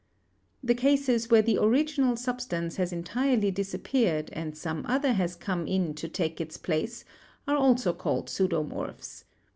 The 0.63 0.73
cases 0.73 1.29
where 1.29 1.43
the 1.43 1.59
original 1.59 2.15
substance 2.15 2.77
has 2.77 2.91
entirely 2.91 3.51
disappeared 3.51 4.31
and 4.33 4.57
some 4.57 4.83
other 4.87 5.13
has 5.13 5.35
come 5.35 5.67
in 5.67 5.93
to 5.93 6.09
take 6.09 6.41
its 6.41 6.57
place 6.57 7.05
are 7.47 7.55
also 7.55 7.93
called 7.93 8.25
pseudomorphs. 8.27 9.25